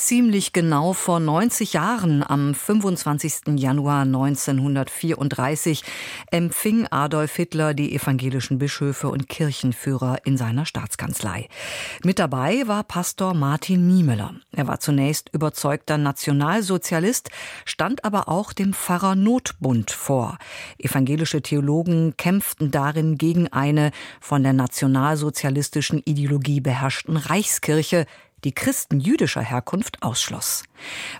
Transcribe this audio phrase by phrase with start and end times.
[0.00, 3.58] Ziemlich genau vor 90 Jahren, am 25.
[3.58, 5.84] Januar 1934,
[6.30, 11.48] empfing Adolf Hitler die evangelischen Bischöfe und Kirchenführer in seiner Staatskanzlei.
[12.02, 14.34] Mit dabei war Pastor Martin Niemöller.
[14.52, 17.28] Er war zunächst überzeugter Nationalsozialist,
[17.66, 20.38] stand aber auch dem Pfarrer Notbund vor.
[20.78, 28.06] Evangelische Theologen kämpften darin gegen eine von der nationalsozialistischen Ideologie beherrschten Reichskirche,
[28.44, 30.64] die Christen jüdischer Herkunft ausschloss.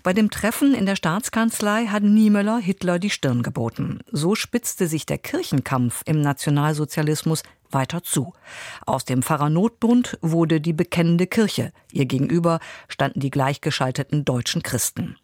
[0.02, 4.00] Bei dem Treffen in der Staatskanzlei hat Niemöller Hitler die Stirn geboten.
[4.10, 8.32] So spitzte sich der Kirchenkampf im Nationalsozialismus weiter zu.
[8.86, 11.72] Aus dem Pfarrernotbund wurde die bekennende Kirche.
[11.92, 15.16] Ihr gegenüber standen die gleichgeschalteten deutschen Christen.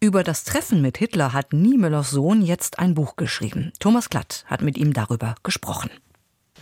[0.00, 3.72] Über das Treffen mit Hitler hat Niemöllers Sohn jetzt ein Buch geschrieben.
[3.78, 5.90] Thomas Glatt hat mit ihm darüber gesprochen.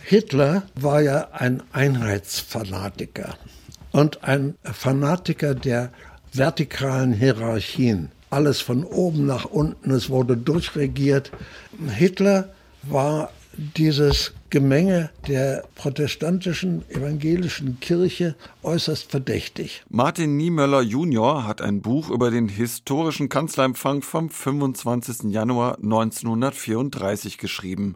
[0.03, 3.35] Hitler war ja ein Einheitsfanatiker
[3.95, 5.89] und ein Fanatiker der
[6.33, 8.11] vertikalen Hierarchien.
[8.29, 11.31] Alles von oben nach unten, es wurde durchregiert.
[11.87, 12.49] Hitler
[12.83, 13.31] war
[13.77, 19.83] dieses Gemenge der protestantischen evangelischen Kirche äußerst verdächtig.
[19.89, 25.31] Martin Niemöller Junior hat ein Buch über den historischen Kanzlerempfang vom 25.
[25.31, 27.95] Januar 1934 geschrieben.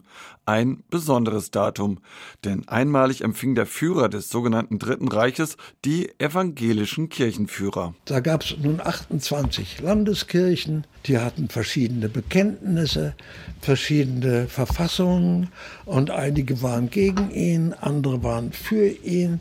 [0.50, 1.98] Ein besonderes Datum,
[2.44, 7.94] denn einmalig empfing der Führer des sogenannten Dritten Reiches die evangelischen Kirchenführer.
[8.06, 13.14] Da gab es nun 28 Landeskirchen, die hatten verschiedene Bekenntnisse,
[13.60, 15.50] verschiedene Verfassungen
[15.84, 19.38] und einige waren gegen ihn, andere waren für ihn.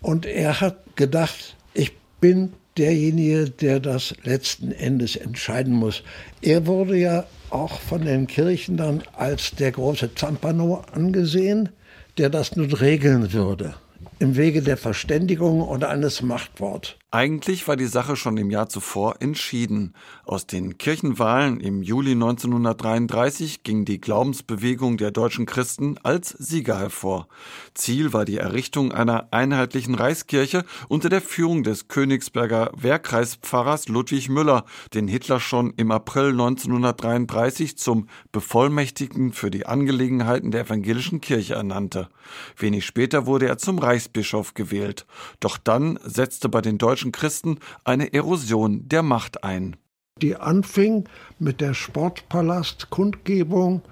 [0.00, 6.02] Und er hat gedacht, ich bin derjenige, der das letzten Endes entscheiden muss.
[6.40, 11.70] Er wurde ja auch von den Kirchen dann als der große Zampano angesehen,
[12.16, 13.74] der das nun regeln würde
[14.18, 16.96] im Wege der Verständigung oder eines Machtworts.
[17.10, 19.94] Eigentlich war die Sache schon im Jahr zuvor entschieden.
[20.26, 27.28] Aus den Kirchenwahlen im Juli 1933 ging die Glaubensbewegung der deutschen Christen als Sieger hervor.
[27.72, 34.66] Ziel war die Errichtung einer einheitlichen Reichskirche unter der Führung des Königsberger Wehrkreispfarrers Ludwig Müller,
[34.92, 42.10] den Hitler schon im April 1933 zum Bevollmächtigten für die Angelegenheiten der evangelischen Kirche ernannte.
[42.58, 45.06] Wenig später wurde er zum Reichsbischof gewählt.
[45.40, 49.76] Doch dann setzte bei den deutschen Christen eine Erosion der Macht ein.
[50.20, 51.04] Die anfing
[51.38, 53.82] mit der Sportpalast-Kundgebung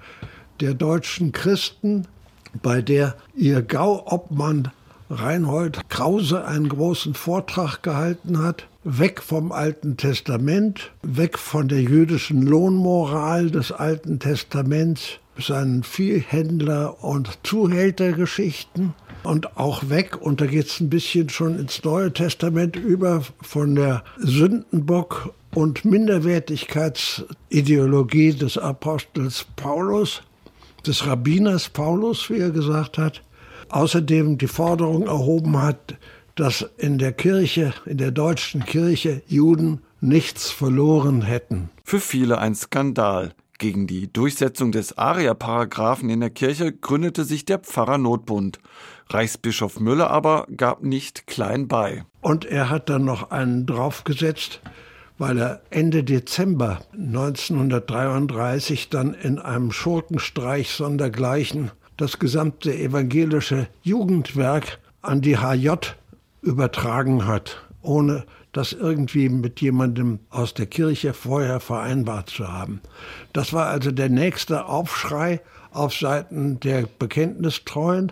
[0.59, 2.07] der deutschen Christen,
[2.61, 4.71] bei der ihr Gauobmann
[5.09, 8.67] Reinhold Krause einen großen Vortrag gehalten hat.
[8.83, 17.39] Weg vom Alten Testament, weg von der jüdischen Lohnmoral des Alten Testaments, seinen Viehhändler- und
[17.43, 23.23] Zuhältergeschichten und auch weg, und da geht es ein bisschen schon ins Neue Testament über,
[23.41, 30.23] von der Sündenbock- und Minderwertigkeitsideologie des Apostels Paulus,
[30.85, 33.21] des Rabbiners Paulus, wie er gesagt hat.
[33.69, 35.95] Außerdem die Forderung erhoben hat,
[36.35, 41.69] dass in der Kirche, in der deutschen Kirche Juden nichts verloren hätten.
[41.83, 43.33] Für viele ein Skandal.
[43.59, 48.59] Gegen die Durchsetzung des Aria-Paragraphen in der Kirche gründete sich der Pfarrer Notbund.
[49.09, 52.05] Reichsbischof Müller aber gab nicht klein bei.
[52.21, 54.61] Und er hat dann noch einen draufgesetzt,
[55.17, 65.21] weil er Ende Dezember 1933 dann in einem Schurkenstreich sondergleichen das gesamte evangelische Jugendwerk an
[65.21, 65.71] die HJ
[66.41, 72.81] übertragen hat, ohne das irgendwie mit jemandem aus der Kirche vorher vereinbart zu haben.
[73.33, 78.11] Das war also der nächste Aufschrei auf Seiten der Bekenntnistreuen.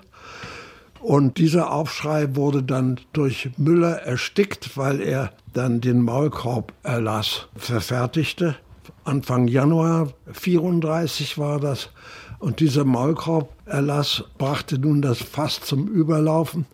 [1.01, 8.55] Und dieser Aufschrei wurde dann durch Müller erstickt, weil er dann den Maulkorb-Erlass verfertigte.
[9.03, 11.89] Anfang Januar 34 war das.
[12.39, 16.65] Und dieser Maulkorb-Erlass brachte nun das Fass zum Überlaufen.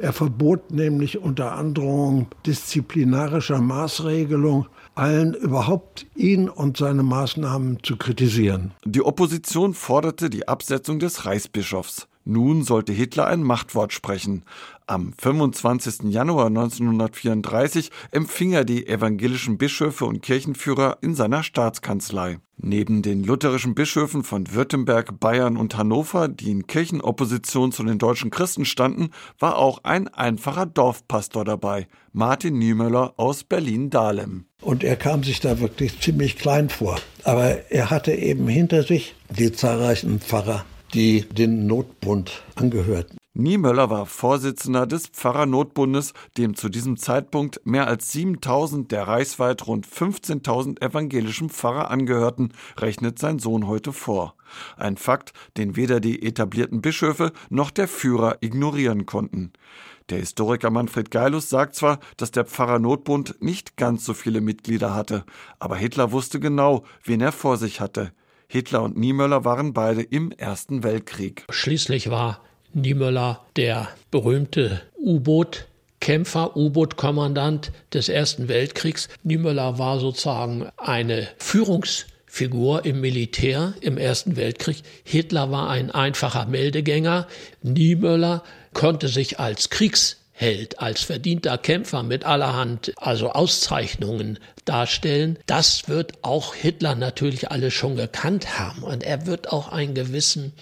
[0.00, 8.72] Er verbot nämlich unter Androhung disziplinarischer Maßregelung allen überhaupt ihn und seine Maßnahmen zu kritisieren.
[8.86, 12.08] Die Opposition forderte die Absetzung des Reichsbischofs.
[12.24, 14.44] Nun sollte Hitler ein Machtwort sprechen.
[14.86, 16.12] Am 25.
[16.12, 22.38] Januar 1934 empfing er die evangelischen Bischöfe und Kirchenführer in seiner Staatskanzlei.
[22.58, 28.30] Neben den lutherischen Bischöfen von Württemberg, Bayern und Hannover, die in Kirchenopposition zu den deutschen
[28.30, 34.44] Christen standen, war auch ein einfacher Dorfpastor dabei, Martin Niemöller aus Berlin-Dahlem.
[34.60, 36.98] Und er kam sich da wirklich ziemlich klein vor.
[37.24, 43.20] Aber er hatte eben hinter sich die zahlreichen Pfarrer die den Notbund angehörten.
[43.32, 49.86] Niemöller war Vorsitzender des Pfarrernotbundes, dem zu diesem Zeitpunkt mehr als 7000 der reichsweit rund
[49.86, 54.34] 15.000 evangelischen Pfarrer angehörten, rechnet sein Sohn heute vor.
[54.76, 59.52] Ein Fakt, den weder die etablierten Bischöfe noch der Führer ignorieren konnten.
[60.10, 65.24] Der Historiker Manfred Geilus sagt zwar, dass der Pfarrernotbund nicht ganz so viele Mitglieder hatte,
[65.60, 68.12] aber Hitler wusste genau, wen er vor sich hatte.
[68.52, 71.44] Hitler und Niemöller waren beide im Ersten Weltkrieg.
[71.50, 72.40] Schließlich war
[72.72, 75.68] Niemöller der berühmte U-Boot
[76.00, 79.08] Kämpfer, U-Boot-Kommandant des Ersten Weltkriegs.
[79.22, 84.82] Niemöller war sozusagen eine Führungsfigur im Militär im Ersten Weltkrieg.
[85.04, 87.28] Hitler war ein einfacher Meldegänger.
[87.62, 88.42] Niemöller
[88.74, 89.70] konnte sich als
[90.40, 95.38] Kriegsheld, als verdienter Kämpfer mit allerhand, also Auszeichnungen darstellen.
[95.46, 98.82] Das wird auch Hitler natürlich alle schon gekannt haben.
[98.82, 100.52] Und er wird auch einen gewissen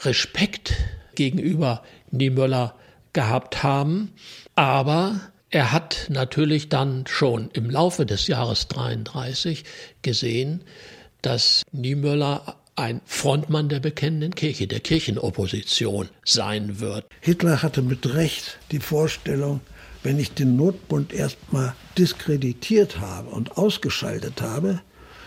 [0.00, 0.74] Respekt
[1.14, 2.74] gegenüber Niemöller
[3.12, 4.12] gehabt haben.
[4.56, 5.20] Aber
[5.50, 9.64] er hat natürlich dann schon im Laufe des Jahres 33
[10.02, 10.64] gesehen,
[11.22, 17.06] dass Niemöller ein Frontmann der bekennenden Kirche, der Kirchenopposition sein wird.
[17.20, 19.60] Hitler hatte mit Recht die Vorstellung,
[20.02, 24.80] wenn ich den Notbund erstmal diskreditiert habe und ausgeschaltet habe,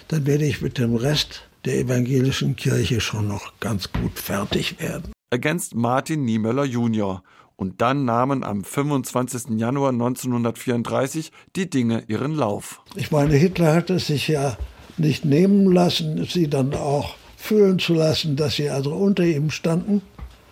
[0.07, 5.12] dann werde ich mit dem Rest der evangelischen Kirche schon noch ganz gut fertig werden.
[5.30, 7.24] Ergänzt Martin Niemöller Jr.
[7.56, 9.60] Und dann nahmen am 25.
[9.60, 12.81] Januar 1934 die Dinge ihren Lauf.
[12.96, 14.57] Ich meine, Hitler hat es sich ja
[14.98, 20.01] nicht nehmen lassen, sie dann auch fühlen zu lassen, dass sie also unter ihm standen.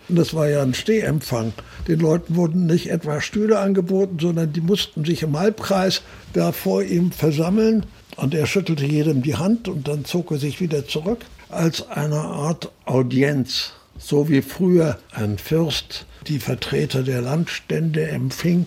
[0.10, 1.52] Und das war ja ein Stehempfang.
[1.88, 6.02] Den Leuten wurden nicht etwa Stühle angeboten, sondern die mussten sich im Halbkreis
[6.34, 7.86] da vor ihm versammeln.
[8.16, 11.20] Und er schüttelte jedem die Hand und dann zog er sich wieder zurück
[11.50, 13.74] als eine Art Audienz.
[14.00, 18.66] So wie früher ein Fürst die Vertreter der Landstände empfing,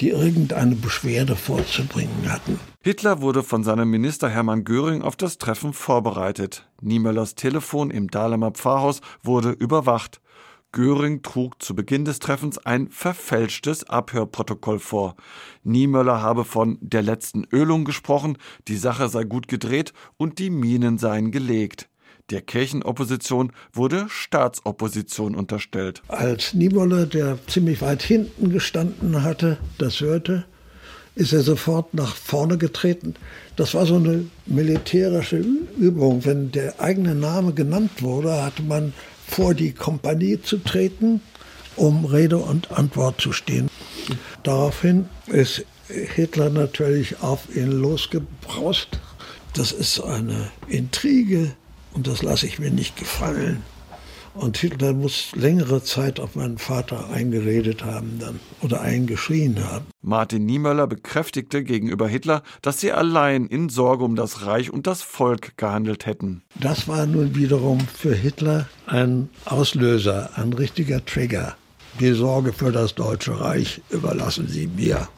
[0.00, 2.60] die irgendeine Beschwerde vorzubringen hatten.
[2.86, 6.68] Hitler wurde von seinem Minister Hermann Göring auf das Treffen vorbereitet.
[6.80, 10.20] Niemöllers Telefon im Dahlemer Pfarrhaus wurde überwacht.
[10.70, 15.16] Göring trug zu Beginn des Treffens ein verfälschtes Abhörprotokoll vor.
[15.64, 18.38] Niemöller habe von der letzten Ölung gesprochen,
[18.68, 21.88] die Sache sei gut gedreht und die Minen seien gelegt.
[22.30, 26.04] Der Kirchenopposition wurde Staatsopposition unterstellt.
[26.06, 30.44] Als Niemöller, der ziemlich weit hinten gestanden hatte, das hörte,
[31.16, 33.14] ist er sofort nach vorne getreten.
[33.56, 35.38] Das war so eine militärische
[35.78, 36.24] Übung.
[36.24, 38.92] Wenn der eigene Name genannt wurde, hatte man
[39.26, 41.22] vor die Kompanie zu treten,
[41.74, 43.68] um Rede und Antwort zu stehen.
[44.42, 49.00] Daraufhin ist Hitler natürlich auf ihn losgebraust.
[49.54, 51.52] Das ist eine Intrige
[51.94, 53.62] und das lasse ich mir nicht gefallen.
[54.38, 59.86] Und Hitler muss längere Zeit auf meinen Vater eingeredet haben dann oder eingeschrien haben.
[60.02, 65.02] Martin Niemöller bekräftigte gegenüber Hitler, dass sie allein in Sorge um das Reich und das
[65.02, 66.42] Volk gehandelt hätten.
[66.60, 71.56] Das war nun wiederum für Hitler ein Auslöser, ein richtiger Trigger.
[71.98, 75.08] Die Sorge für das Deutsche Reich überlassen Sie mir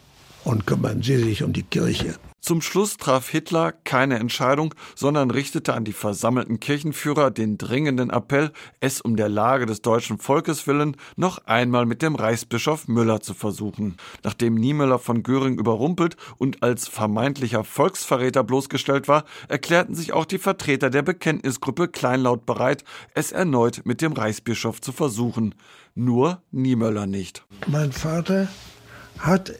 [0.44, 2.14] und kümmern Sie sich um die Kirche.
[2.40, 8.52] Zum Schluss traf Hitler keine Entscheidung, sondern richtete an die versammelten Kirchenführer den dringenden Appell,
[8.80, 13.34] es um der Lage des deutschen Volkes willen noch einmal mit dem Reichsbischof Müller zu
[13.34, 13.96] versuchen.
[14.22, 20.38] Nachdem Niemöller von Göring überrumpelt und als vermeintlicher Volksverräter bloßgestellt war, erklärten sich auch die
[20.38, 25.54] Vertreter der Bekenntnisgruppe kleinlaut bereit, es erneut mit dem Reichsbischof zu versuchen.
[25.94, 27.44] Nur Niemöller nicht.
[27.66, 28.48] Mein Vater
[29.18, 29.52] hat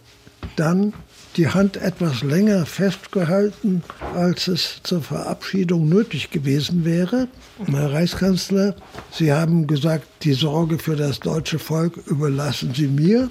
[0.56, 0.92] dann
[1.36, 3.82] die Hand etwas länger festgehalten,
[4.14, 7.28] als es zur Verabschiedung nötig gewesen wäre.
[7.66, 8.74] Herr Reichskanzler,
[9.12, 13.30] Sie haben gesagt, die Sorge für das deutsche Volk überlassen Sie mir.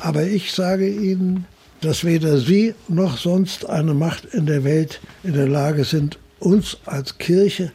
[0.00, 1.46] Aber ich sage Ihnen,
[1.80, 6.78] dass weder Sie noch sonst eine Macht in der Welt in der Lage sind, uns
[6.84, 7.72] als Kirche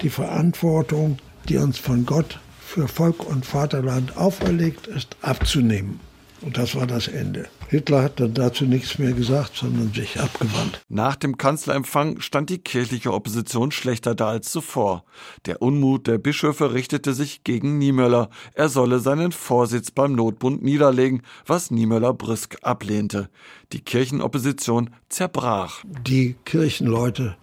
[0.00, 6.00] die Verantwortung, die uns von Gott für Volk und Vaterland auferlegt ist, abzunehmen.
[6.42, 7.46] Und das war das Ende.
[7.68, 10.82] Hitler hat dann dazu nichts mehr gesagt, sondern sich abgewandt.
[10.88, 15.04] Nach dem Kanzlerempfang stand die kirchliche Opposition schlechter da als zuvor.
[15.46, 18.28] Der Unmut der Bischöfe richtete sich gegen Niemöller.
[18.54, 23.30] Er solle seinen Vorsitz beim Notbund niederlegen, was Niemöller brüsk ablehnte.
[23.72, 25.84] Die Kirchenopposition zerbrach.
[25.84, 27.36] Die Kirchenleute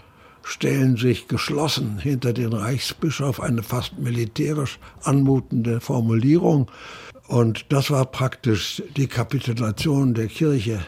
[0.43, 6.69] stellen sich geschlossen hinter den Reichsbischof, eine fast militärisch anmutende Formulierung.
[7.29, 10.83] Und das war praktisch die Kapitulation der Kirche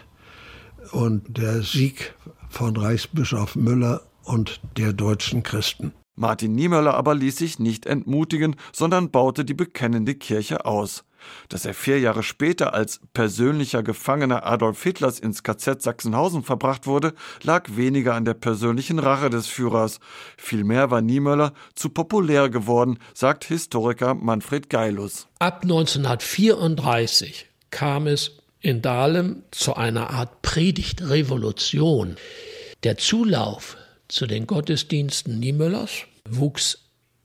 [0.91, 2.15] und der Sieg
[2.49, 5.93] von Reichsbischof Müller und der deutschen Christen.
[6.15, 11.03] Martin Niemöller aber ließ sich nicht entmutigen, sondern baute die bekennende Kirche aus.
[11.49, 17.13] Dass er vier Jahre später als persönlicher Gefangener Adolf Hitlers ins KZ Sachsenhausen verbracht wurde,
[17.43, 19.99] lag weniger an der persönlichen Rache des Führers.
[20.37, 25.27] Vielmehr war Niemöller zu populär geworden, sagt Historiker Manfred Geilus.
[25.39, 32.15] Ab 1934 kam es in Dahlem zu einer Art Predigtrevolution.
[32.83, 35.91] Der Zulauf zu den Gottesdiensten Niemöllers
[36.25, 36.79] wuchs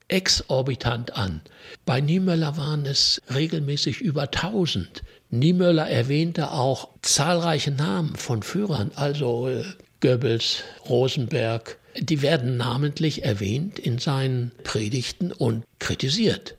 [0.09, 1.41] exorbitant an.
[1.85, 5.03] Bei Niemöller waren es regelmäßig über 1000.
[5.31, 9.65] Niemöller erwähnte auch zahlreiche Namen von Führern, also äh,
[10.01, 11.79] Goebbels, Rosenberg.
[11.99, 16.57] Die werden namentlich erwähnt in seinen Predigten und kritisiert.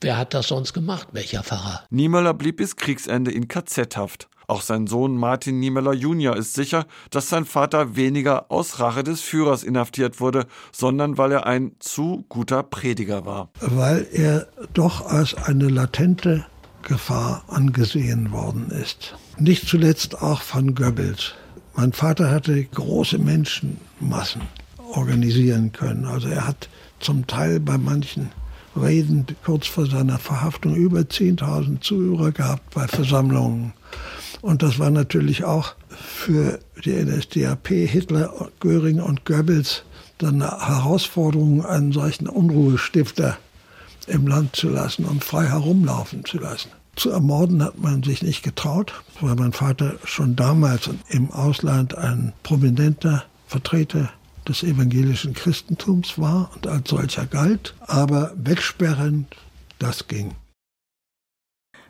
[0.00, 1.08] Wer hat das sonst gemacht?
[1.12, 1.84] Welcher Pfarrer?
[1.90, 4.28] Niemöller blieb bis Kriegsende in KZ-Haft.
[4.50, 6.34] Auch sein Sohn Martin Niemöller Jr.
[6.34, 11.44] ist sicher, dass sein Vater weniger aus Rache des Führers inhaftiert wurde, sondern weil er
[11.44, 13.50] ein zu guter Prediger war.
[13.60, 16.46] Weil er doch als eine latente
[16.80, 19.18] Gefahr angesehen worden ist.
[19.36, 21.34] Nicht zuletzt auch von Goebbels.
[21.76, 24.40] Mein Vater hatte große Menschenmassen
[24.94, 26.06] organisieren können.
[26.06, 28.30] Also er hat zum Teil bei manchen
[28.74, 33.74] Reden kurz vor seiner Verhaftung über 10.000 Zuhörer gehabt bei Versammlungen.
[34.40, 39.82] Und das war natürlich auch für die NSDAP, Hitler, Göring und Goebbels
[40.18, 43.38] dann eine Herausforderung, einen solchen Unruhestifter
[44.06, 46.70] im Land zu lassen und frei herumlaufen zu lassen.
[46.96, 52.32] Zu ermorden hat man sich nicht getraut, weil mein Vater schon damals im Ausland ein
[52.42, 54.10] prominenter Vertreter
[54.48, 57.74] des evangelischen Christentums war und als solcher galt.
[57.80, 59.26] Aber wegsperren,
[59.78, 60.34] das ging.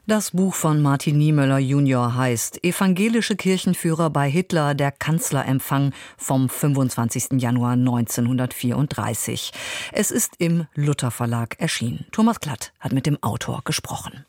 [0.09, 2.15] Das Buch von Martin Niemöller Jr.
[2.15, 7.33] heißt Evangelische Kirchenführer bei Hitler, der Kanzlerempfang vom 25.
[7.33, 9.53] Januar 1934.
[9.93, 12.07] Es ist im Luther Verlag erschienen.
[12.11, 14.25] Thomas Klatt hat mit dem Autor gesprochen.